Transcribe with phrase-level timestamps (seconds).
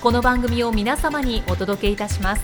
[0.00, 2.42] この番組を皆様にお届けいたします。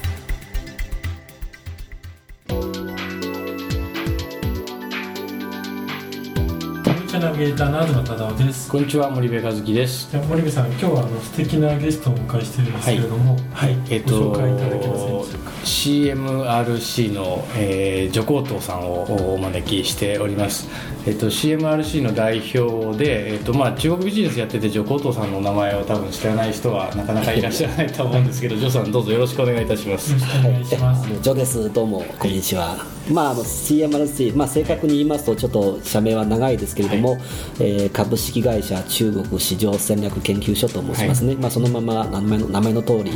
[7.19, 8.71] ナビゲーターの東忠夫です。
[8.71, 10.11] こんにちは森部和樹です。
[10.11, 15.56] じゃ森部さん今日はあの素敵なゲストをお迎えしてるんですけれどもはい、はい、えっ、とご紹介いただけませんでしょうか？
[15.67, 20.69] CMRC の、えー、助光東さんをお招きしております。
[21.07, 30.13] えっ、と CMRC の代表でえっ、とまあ中国ビジネスやってて助光東さんの名前を多分知らない人はなかなかいらっしゃらないと思うんですけど ジョさんどうぞよろしくお願いいたします。
[30.13, 30.65] よろしくお願い。
[30.65, 31.73] します、ジョです。
[31.73, 32.77] どうもこんにちは、
[33.11, 37.19] まああの CMRC まあ正確に言いますとちょっと社名は長いですけれども、
[37.61, 43.13] えー株式会社中国市場戦略研究所と申しますね、まあそのまま名前の名前の通り、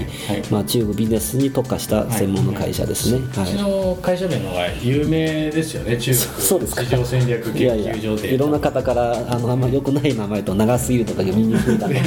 [0.50, 6.14] まあ中国ビジネスに特化した専門の会社ですね、はうちの会社名の方が有名ですよね中国。
[6.14, 6.82] そうですか。
[6.82, 8.34] 市場戦略研究所で。
[8.34, 12.00] いろんな方からあのあんま良くない名前と長すぎるとか読みにくいだとか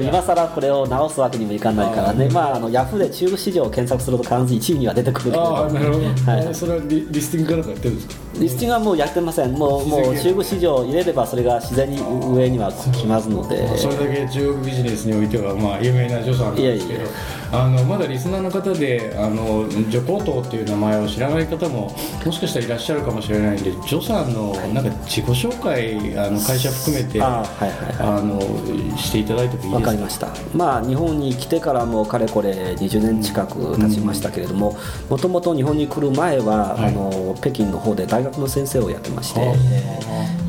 [0.00, 2.28] 今更これを直すわけにもいかないからね。
[2.30, 6.54] まああのヤフーで中国市場を検索すると必ず1位には出てくるけどああなるほど、はい。
[6.54, 8.14] それはリリスティングかなんかやってるんですか？
[8.38, 9.52] リスティングはもうやってません。
[9.52, 11.98] もうもう中国市場を入れればそれが自然に
[12.34, 13.76] 上には来ますので。
[13.78, 17.00] それだけ中国ビジネスにおいては、まあ、有名な助さんなんですけど。
[17.00, 17.08] いやい
[17.52, 21.94] あのまだリスナーの方であのジョコートっていう名前を知らない方も
[22.24, 27.70] もしかしたらいらっしゃるかもしれないんでジョさんのなんか自己紹介あの会社含めてあはい
[28.02, 29.86] はいのしていただいてもいいわですか？
[29.86, 34.76] かりました、まあ、日本に来てからもかれこれ20年近く経ちましたけれども
[35.08, 36.88] もともと日本に来る前は、はい。
[36.88, 39.54] あの北京の方で大学の先生をやってまして、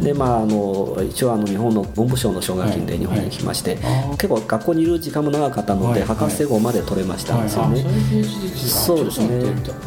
[0.01, 3.77] でまあ、あの一応あの日本の文部省の奨学金で日本に来まして、
[4.11, 6.07] 結構学校にいる時間も長かったので、はい。
[6.07, 7.83] 博士号まで取れましたんですよね、
[8.55, 9.27] そうですね。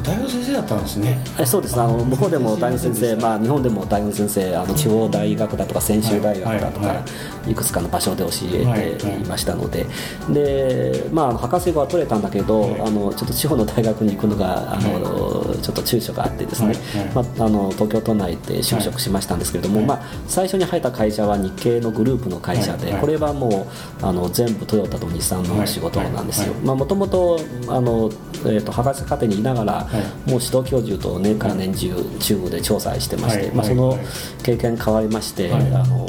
[0.02, 1.18] 大学先生だったんですね。
[1.38, 6.96] えそうですあの向こうでも大学先生、まあ、日本でも大学先生あの地方大学だとか専修大学だとか、はい。
[6.96, 7.02] は
[7.48, 7.54] い。
[7.54, 8.28] くつかの場所で教
[8.68, 9.86] はいえていましたので、
[10.30, 12.80] でまあ博士号は取れたんだけど、はい。
[12.80, 16.74] あのちょっと地方の大学に行くのがあの、ちょっと躊躇があってですね、
[17.14, 19.86] まあ、あの東京都内で就職しましたんですけれども、はい。
[19.86, 23.66] まあ、最初に入った会社は日系のグループの会社で、これはも
[24.02, 26.52] うあの全部トヨタと日産の仕事なんですよ。
[26.52, 26.62] はい。
[26.62, 28.10] まあもともとあの、
[28.44, 29.88] えー、と博士課程にいながら、は
[30.26, 30.30] い。
[30.30, 33.54] もう指導教授と年間年中中部で調査してまして、はい。
[33.54, 34.00] まあ、そのはい。
[34.42, 35.62] 経験変わりまして、はい。
[35.74, 36.06] あの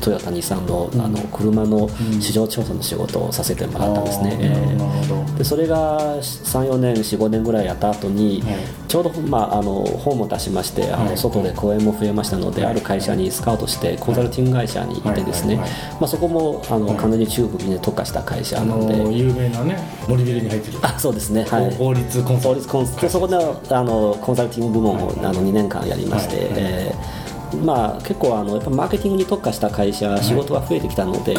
[0.00, 1.88] トヨタ日産のあの車の
[2.20, 4.30] 市場調査の仕事をさせてもらったんですね。
[4.30, 4.78] あーなるほどえー。
[4.78, 5.38] なるほど。
[5.38, 8.54] でそれが34年45年ぐらいやった後に、はい。
[8.88, 11.18] ちょうど、まあ、あの本も出しましてあの、はい。
[11.18, 15.64] 外で講演も増えましたので、ある会社にスカウトしてコンサルティング会社に行ってですね、ま
[16.02, 16.96] あ、そこもあの、はい。
[16.96, 18.96] 完全に中国に特化した会社あなので。
[18.96, 19.78] の有名なね
[20.08, 20.78] 森ビルに入ってる。
[20.82, 22.54] あそうですね、はい、法律コンサル。
[22.54, 26.44] 法律コンでそこであのコンサルティング部門をあの2年間やりまして、はい。
[26.44, 26.52] はい。
[26.58, 27.23] えー
[27.54, 31.36] まあ、結構あのやっぱマーケティングに特化した会社、仕事が増えてきたので、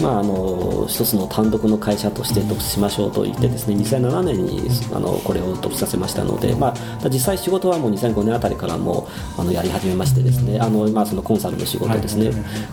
[0.00, 9.08] まあ、あの一つの単独の会社として独立しましょうと言ってですね2007年にあのこれを独立させましたので、まあ、実際仕事はもう2005年あたりからも
[9.38, 12.32] うあのやり始めましてですねあの、まあ、そのコンサルの仕事ですね、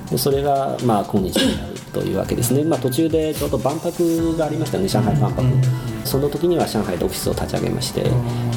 [0.09, 5.43] でそれが、まあ、今日になるというわけですね、まあ、途中でちょうど万博がありましたね上海万博、
[6.05, 8.01] その時には上海でオフィスを立ち上げまして、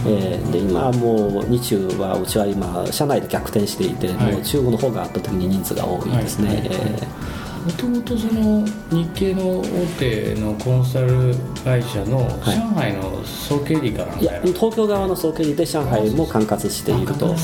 [0.06, 4.32] えーで今はもう日中はうちは今社内で逆転していて、はい。
[4.32, 6.66] もう中国の方が圧倒的に人数が多いですね、はいはい。
[6.66, 11.32] えーもともとその日系の大手のコンサル
[11.64, 17.34] 会社のはい上海の総経理かなんいやかやら東京側の総経理で上海も管轄していると、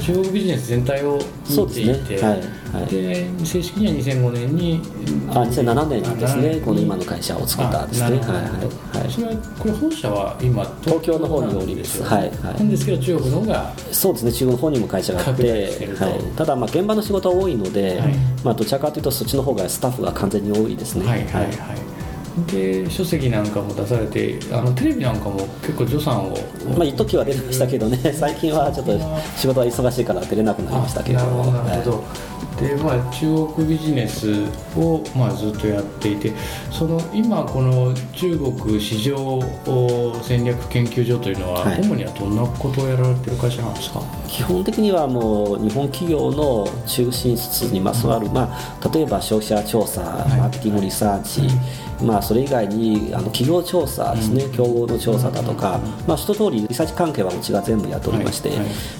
[0.00, 2.28] 中国ビジネス全体をそう見ていてですね。
[2.30, 2.40] はい。
[2.72, 2.86] はい。
[2.86, 4.80] で正式には2005年に
[5.28, 8.04] あ2007年にですあねこの今の会社を作ったんですね。
[8.04, 8.98] はいはい。
[8.98, 12.02] はいそれはこれ本社は今東京の方におりです。
[12.02, 12.54] はいはい。
[12.54, 14.32] なんですけど中国の方がそうですね。
[14.32, 18.32] 中国の方にも会社があってはい、ただまあ現場の仕事は多いので、はい。
[18.44, 21.06] まあ、どちらかというとそっちの方がスタッフが完全に多いですね。
[21.06, 21.52] はいはいはい。
[22.50, 26.38] で書籍なんかも出されてあのテレビなんかも結構助産を。
[26.76, 27.98] まあ一時は出てましたけどね。
[28.12, 28.98] 最近はちょっと
[29.36, 31.18] 仕事が忙しいから出れなくなりましたけど。
[31.18, 32.04] なるほどなるほど、
[32.62, 34.44] でまあ、中国ビジネス
[34.76, 36.32] を、まあ、ずっとやっていて
[36.70, 39.42] その今この中国市場
[40.22, 44.00] 戦略研究所というのは、はい、主にはどんなことをやられてる会社なんですか？
[44.28, 51.42] 基本的にはもう日本企業の中心室にまつわる、まあ、例えば消費者調査、マーケティングリサーチ、
[52.02, 58.50] まあ、それ以外にあの企業調査ですね、競合の調査だとか、まあ、一通りリサーチ関係はうちが全部やっておりまして、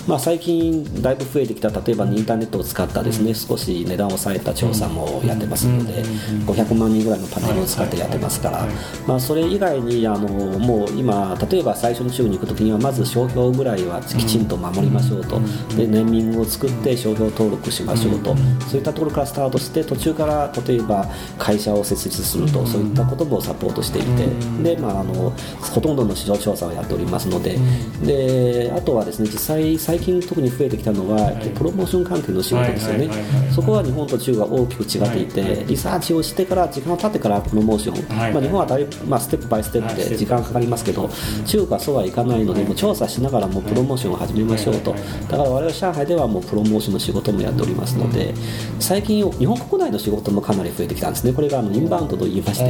[0.07, 6.03] まあ、最近だいぶ増えてきた例えばインターネットを使ったですね、少し値段を抑えた調査もやってますので、
[6.47, 8.67] 500万人ぐらいのパネルを使ってやってますから、
[9.07, 15.41] まあ、それ以外にあのもう今例えば最初の中国に行く時にはまず商標ぐらいはきちんと守りましょうと、
[15.77, 18.37] でネーミングを作って商標登録しましょうと、
[18.69, 21.07] そういったところからスタートして途中から例えば
[21.39, 24.27] 会社を設立すると、そういったこともサポートしていて、
[24.63, 25.33] でまあ、あの
[25.75, 27.59] ほとんどの市場調査をやっておりますので,、
[28.05, 33.09] であとはですね実際最近特に増えてきたのは、プロモーション関係の仕事ですよね、
[33.55, 41.09] そこは日本と中国が大きく違っていて、リサーチをしてから時間を経ってからプロモーション、まあ、日本はだいぶ、まあ、ステップバイステップで時間かかりますけど、
[41.47, 44.93] 中国はそうはいかないのでもう調査しながらもプロモーションを始めましょうと。
[44.93, 48.35] だから我々上海ではもうプロモーションの仕事もやっておりますので
[48.81, 51.33] 最近日本国内の仕事もかなり増えてきたんですね。
[51.33, 52.65] これがあのインバウンドと言いまして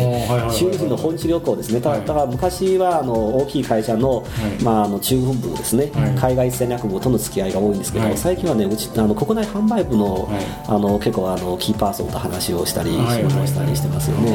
[0.52, 1.80] 中国人の本地旅行ですね。
[1.80, 4.24] だから昔はあの大きい会社の,、
[4.62, 10.28] まあ、あの中国部ですね、海外戦略部との付き合いが多いんですけど、最近はねうちあの国内販売部の,、
[10.66, 14.30] あの結構あのキーパーソンと話をしたり仕事をしたりしてますよね。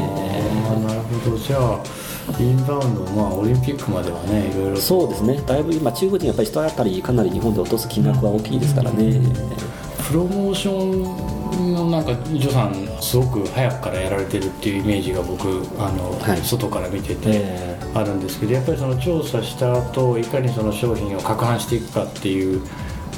[0.85, 1.37] なるほど。
[1.37, 1.79] じゃあ
[2.39, 9.21] インバウンド、まあ、オリンピックまではね、いろいろそうですね、だいぶ今、中国人やっぱり人当たり、かなり日本で落とす金額は大きいですからね。
[10.07, 17.43] プロモーションのなんか、助さん、すごく早くからやられてるっていうイメージが僕、あの、はい、外から見てて
[17.93, 22.61] あるんですけど、やっぱりその調査した後いかにその商品を拡販していくかっていう。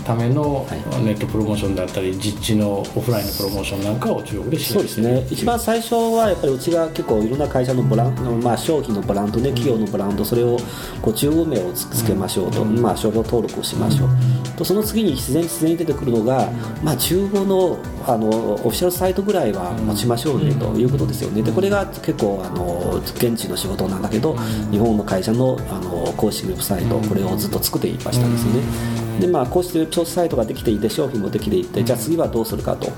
[0.09, 0.65] ための
[1.03, 5.27] ネットプロモーションだったり、実地のオフラインのプロモーションなんかを中国で支援してそうですね。
[5.29, 10.57] 一番最初はやっぱりうちが結構いろんな会社のブランまあ、商品のブランドね企業のブランドそれを
[11.01, 16.49] こう中国名をつけましょうと、うん、まあ、商標登録をしましょう、うん、とその次に自然自然に出てくるのが、
[16.83, 17.77] まあ、中国の
[18.07, 21.43] あのオフィシャルサイトぐらいは持ちましょうねということですよね。
[21.43, 24.35] でこれが結構あの現地の仕事なんだけど
[24.71, 29.08] 日本の会社のあの公式ウェブサイトこれをずっと作っていましたんですよね。
[29.19, 32.89] でまあ、こうして調査サイトができていて商品もできていて、じゃあ次はどうするかと、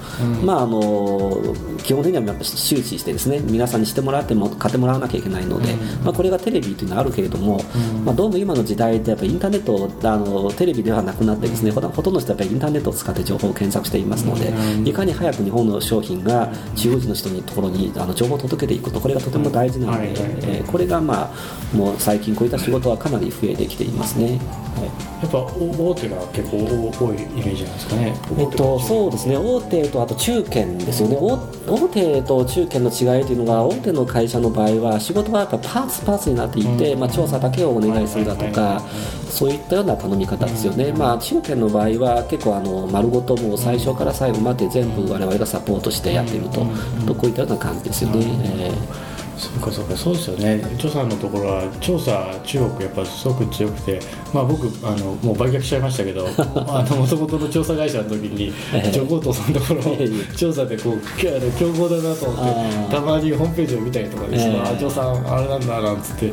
[0.44, 1.42] まあ、あの
[1.84, 5.74] 基本的にはやっぱ周知してですね皆さんにしてもらっても買ってもらわなきゃいけないので、
[6.04, 7.60] まあ、これがテレビというのはあるけれども、
[8.06, 20.14] まあ、どうも今の時代ってやっぱインターネットあのテレビではなくなってですねほとんどの人はやっぱインターネットを使って情報を検索していますので、いかに早く日本の商品が中国人の人のところにあの情報を届けていくことこれがとても大事なので、
[20.60, 24.40] えこれが、まあ、もう最近こういった仕事はかなり増えてきていますね。
[24.76, 28.14] はい、やっぱ大手が結構多いイメージなんですかね。
[28.38, 29.38] えっと、そうですね。
[29.38, 31.18] 大手とあと中堅ですよね。
[31.18, 38.82] 大手と中堅の違いというのが大手の会社の場合は仕事はやっぱパーツパーツになっていて、うん、まあ、調査だけをお願いするだとか、
[39.30, 46.66] そういったような頼み方ですよね、うん、まあ、中堅の場合は結構あの丸ごともう最初から最後まで全部我々がサポートしてやっていると,、
[47.08, 48.26] とこういったような感じですよね。
[48.60, 49.11] えー
[49.42, 50.62] そうかそうかそうですよね。
[50.78, 54.00] 張さんのところは調査中国やっぱすごく強くて
[54.32, 58.54] まあ僕あのもう売却しちゃいましたけど あの元々の調査会社の時に
[58.92, 59.98] ジョコートさんのところ
[60.38, 66.32] 調査でこう競合だなと思ってたまにホームページを見たりとかですね、あ張さんあれなんだなんつって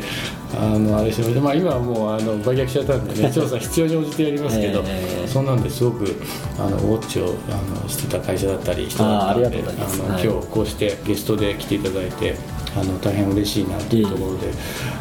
[0.60, 4.84] あのあれしてましてまあ今はもうあの売却しちゃったんでね 調査必要に応じてやりますけど、
[5.26, 6.14] そんなんですごく
[6.58, 12.57] あのウォッチをあのしてた会社だったり人だったんであの、今日こうしてゲストで来ていただいて。
[12.76, 14.52] あの大変嬉しいなというところで、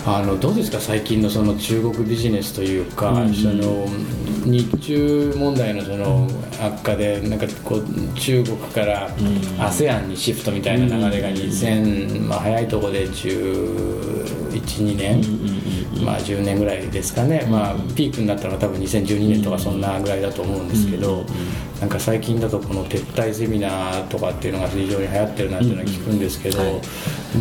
[0.06, 3.88] あのどうですか最近のその中国ビジネスというか、うん、その
[4.46, 6.28] 日中問題のその
[6.62, 9.10] 悪化でなんかこう中国から
[9.60, 15.22] ASEAN にシフトみたいな流れが2000、まあ、早いところで1112年、
[16.04, 21.26] まあ、10年ぐらいですかね、まあ、ピークになったのは多分2012年とかそんなぐらいだと思うんですけど。
[21.80, 26.82] なんか最近だとこの撤退セミナーとかっていうのが非常に流行ってるなっていうのは聞くんですけど、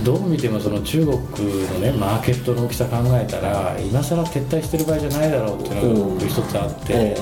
[0.04, 7.16] どう見てもその中国のねマーケットの大きさ考えたら今更撤退してる場合じゃないだろうっていうのが僕一つあって、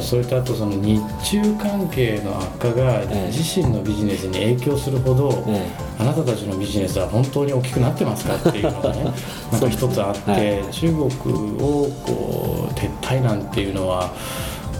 [0.00, 5.44] それとあとその日中関係の悪化が自身のビジネスに影響するほど、
[5.98, 9.04] あなたたちのビジネスは本当に大きくなってますかっていうのがね
[9.50, 14.12] なんか一つあって、中国をこう撤退なんていうのは。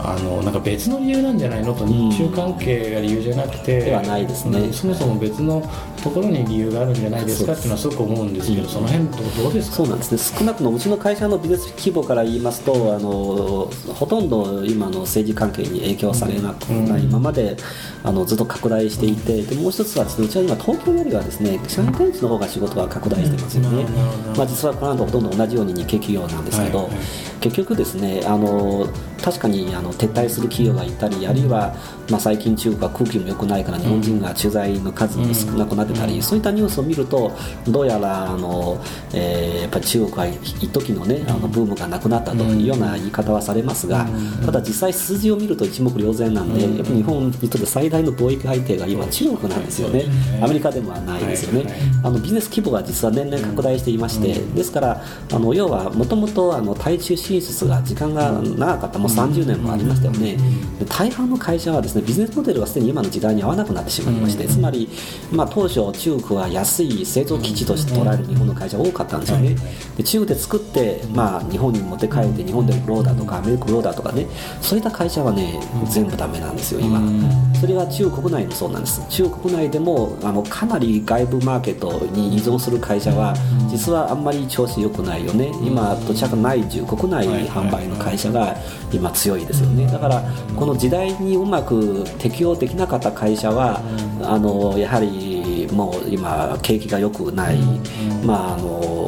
[0.04, 4.59] あのなんか別の理由なんじゃないのと日中関係が理由じゃなくて、ではないですね。
[4.59, 5.62] うんそもそも別の
[6.02, 9.76] ところに理由があるんじゃないですかっていうのはすごく思うんですけど、その辺どうですか？
[9.76, 10.38] そうなんですね。
[10.38, 17.57] 少なくともうちの会社のビジネス規模から言いますとあのほとんど今の政治関係に影響されなくないままで、
[18.02, 23.85] あのずっと拡大していてでもう一つはですねうちは今東京よりはですね上海店地の方が仕事が拡大してますよね、
[24.37, 26.88] まあ、実はこの後ほとんど同じように日系企業なんですけど、
[27.40, 28.88] 結局ですねあの
[29.23, 31.75] 確かにあの撤退する企業がいたりあるいは、
[32.11, 37.33] まあ、最近中国は空気も良くないから日本人が駐在の数も少なくなってたり、そういったニュースを見ると
[37.67, 38.83] どうやらあの、
[39.15, 44.07] えーやっぱり中国は一時のねあのブームがなくなったというような言い方はされますが、
[44.45, 50.07] ただ実際数字を見ると一目瞭然なんで、やっぱり日本にとって最大の貿易相手が今中国なんですよね、
[50.43, 60.37] アメリカでもはないですよね、あのビジネス規模が実は年々拡大していまして、ですからあの要はもともとあの対中進出が時間が長かったもう30年もありましたよね、
[60.79, 64.89] で大半の会社はですねビジネスモデルがすでに今の時代に合わなくなってしまいまして、つまり、
[65.33, 69.57] まあ、当初中国は安い製造基地として捉える日本の会社が多かったんですよね、
[69.97, 74.27] で中国で作って、まあ、日本に持って帰って日本で売ろうだとかアメリカ売ろうだとかね
[74.61, 77.01] そういった会社はね全部ダメなんですよ今、
[77.61, 79.02] それは中国国内もそうなんです。
[79.09, 83.35] 中国国内でもあのかなり外部マーケットに依存する会社は
[83.69, 85.52] 実はあんまり調子良くないよね。
[85.62, 88.57] 今どちらか内需国内販売の会社が
[88.93, 89.87] 今強いですよね。
[89.87, 90.23] だから
[90.57, 93.81] この時代にうまく適応できなかった会社は
[94.23, 97.59] あのやはりもう今景気が良くない、
[98.25, 99.00] まああの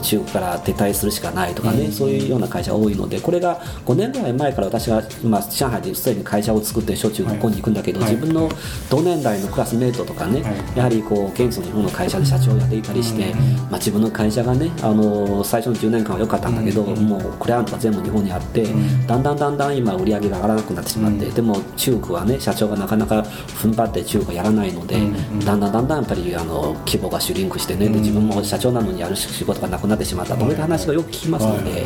[0.00, 8.14] 中国から撤退するしかないとかね、そういうような会社が多いのでこれが5年ぐらい前から私が今上海ですでに会社を作ってしょっちゅうここに行くんだけど、はい。
[8.14, 8.48] 自分の
[8.90, 10.76] 同年代のクラスメートとかね、はい。
[10.76, 13.34] やはりこう現地の日本の会社で社長をやっていたりして、
[13.70, 18.66] まあ、自分の会社がねあの最初の10年間は良かったんだけど、もうクライアントが全部日本にあって、
[19.06, 24.96] だんだんだんだん今売り上げが上がらなくなってしまって、でも中国はね社長がなかなか踏ん張って中国はやらないので、
[25.44, 30.36] だんだんだんだんやっぱりあの規模がシュリンクしてねで自分も社長なのにやる仕事がなくなってしまった。
[30.36, 31.84] という話がよく聞きますので、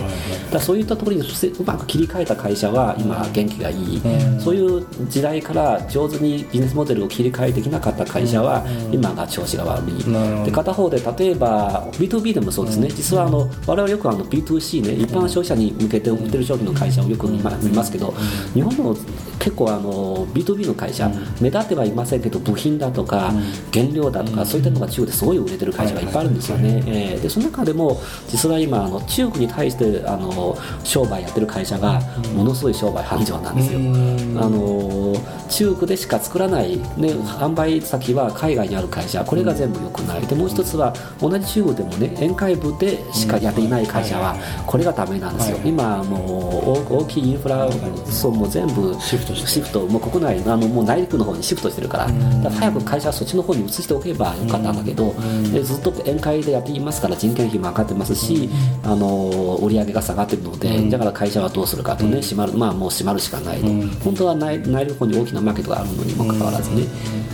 [0.50, 4.02] だそういったところにうまく切り替えた会社は今元気がいい、
[4.40, 12.88] そういう時代から上手にビジネスモデルを切り替えできなかった会社は今が調子が悪い、で片方で例えば B2B でもそうですね。
[12.88, 18.14] 実はあの我々よくあの B2C ね一般消費者に向けて売ってる商品の会社をよく見ますけど
[18.54, 18.96] 日本の
[19.38, 23.32] 結構あの B2B の会社目立ってはいませんけど部品だとか
[23.72, 27.91] 原料だとかそういったのが中国ですごい売れてる会社がいっぱいあるんですよね、えーでその中でも
[28.28, 32.00] 実は今あの中国に対してあの商売やってる会社が
[32.34, 35.14] ものすごい商売繁盛なんですよ、あの
[35.48, 39.24] 中国でしか作らない、ね、販売先は海外にある会社。
[39.24, 40.26] これが全部良くない。
[40.26, 47.68] でもう一つは同じ中国でもね沿海部でしかやっていない会社はこれがダメなんですよ、はい今もう大大きいインフラ
[48.06, 55.14] そうもう全部シフトシフトもう国内あのもう内陸の方にシフトしてるから,、だから早く会社はそっちの方に移しておけばよかったんだけど、
[55.52, 58.48] でずっと沿海でやっていますから人件費も上がってますし、
[58.84, 63.66] あの売り上げが下がってるので、だから会社はどうするかとね、閉まるまあもう閉まるしかないと、
[64.04, 66.82] 本当は内内陸の方に大きなマーケットがあるのにもかかわらずね、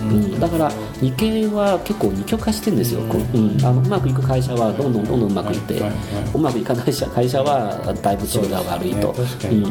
[0.01, 0.39] うん。
[0.39, 5.81] だから日系は結構二極化してるんですよ、こううん、あのうまくいく会社はどんどんどんどんうまくいって、
[6.33, 9.15] うまくいかない会社はだいぶ調子が悪いと、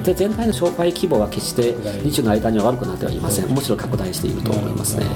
[0.03, 3.49] で全体の商売規模は決して日中の間には悪くなってはいません。
[3.49, 5.07] むしろ拡大していると思いますね。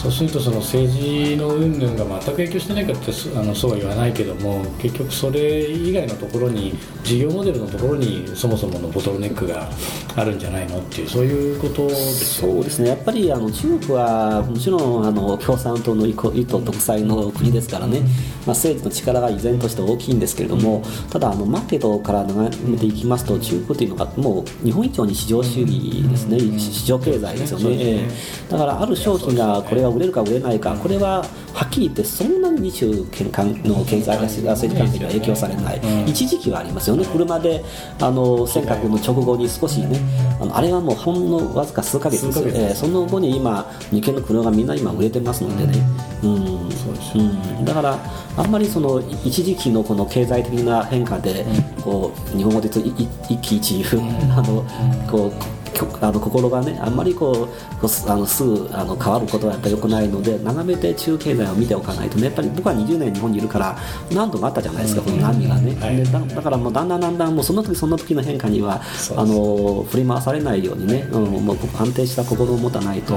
[0.00, 6.72] そうするとその政治の云々が全く影響してないかってそあのそうは言わないけども結局それ以外のところに
[7.04, 9.68] 事業モデルのところにそもそものボトルネックが
[10.16, 12.00] あるんじゃないのっていうそういうことでね。
[12.00, 12.88] そうですね。
[12.88, 37.04] やっぱりあの中国はもちろんあの共産党の意図意図独裁の国ですからね、まあ、政治の力が依然として大きいんですけれども、ただあのマーケットから眺めていきますと中国というのがもう日本以上に市場主義ですね、市場経済ですよね、ええだからある商品がこれは売れるか売れないかこれははっきり言ってそんなに日中の経済政治関係には影響されない、一時期はありますよね。
[37.04, 37.64] 車で
[38.00, 39.98] あの尖閣の直後に少しね
[40.40, 42.38] あのあれはもうほんのわずか数ヶ月です。
[42.40, 45.78] えーその後に今日系の車がみんな今売れてますのでね、
[46.22, 46.70] うん。
[46.70, 47.98] そうん、だから
[48.36, 51.44] あんまりその一時期のこの経済的な変化で、
[51.82, 54.64] こう日本語で言うと一喜一憂、あの
[55.10, 55.59] こう
[56.00, 63.76] あの心がねあんまりこうあのすぐあの変わることはやっぱり良くないので眺めて中経済を見ておかないとねやっぱり僕は20年日本にいるから
[64.12, 65.96] 何度もあったじゃないですか、この波がね、はい。
[65.96, 68.80] でだだからもうだんだんだんだんもうその時その時の変化には
[69.16, 73.14] あの振り回されないようにね、うん、もう安定した心を持たないと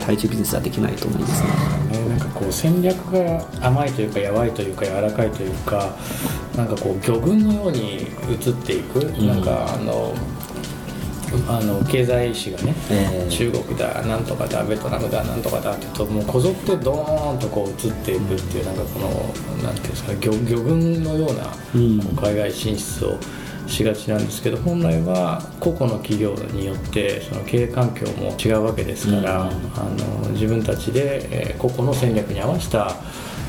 [0.00, 1.42] 対中ビジネスはできないと思います
[1.92, 1.98] ね。
[1.98, 5.96] ねなんかこう戦略が甘いというかやばいというか柔らかいというか
[6.56, 10.14] なんかこう魚群のように移っていく、なんかあの
[11.48, 19.08] あの経済誌がね、えー中国だなんとかだベトナムだなんとかだってともうこぞってドーンとこう移っていくっていうなんかこの
[19.64, 21.44] なんていうんですか魚魚群のような
[22.20, 23.18] 海外進出を
[23.66, 29.50] しがちなんですけど本来は個々の企業によってその経営環境も違うわけですから、あ
[30.24, 32.96] の自分たちで、えー個々の戦略に合わせた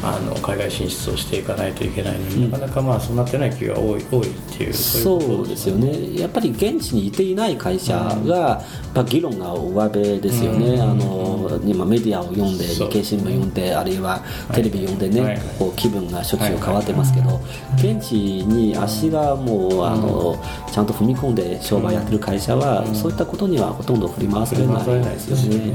[0.03, 7.93] あの海外進出をしていかないといけないのに、なかなかまあそうなってない企業が多い多いっていうそいうですよね、やっぱり現地にいていない会社
[8.25, 8.61] が、
[8.93, 14.21] まあ、議論が上辺ですよね、あの今、メディアを読んで、日経新聞読んで、あるいは
[14.53, 15.39] テレビ読んでね、はい。
[15.57, 17.39] こう気分がしょっちゅう変わってますけど、
[17.75, 18.13] 現地
[18.45, 20.37] に足がもうあの、
[20.71, 24.79] ちゃんと踏み込んで商売やってる会社は、そういったことにはほとんど振り回されな
[25.11, 25.73] いですよね。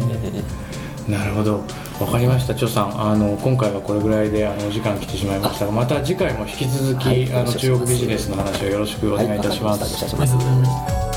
[1.09, 1.65] なるほど。
[1.99, 2.55] わかりました。
[2.55, 7.33] 張さんあの今回はこれぐらいであのお時間来てしまいましたがまた次回も引き続き、はい。
[7.33, 9.91] あの中国ビジネスの話をよろしくお願いいたします、はい。
[9.91, 11.09] わかりましたありがとうございます。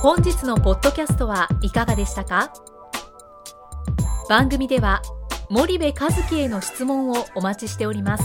[0.00, 2.52] 本日のポッドキャストはいかがでしたか？
[4.28, 5.02] 番組では
[5.50, 8.24] 森部和樹への質問をお待ちしております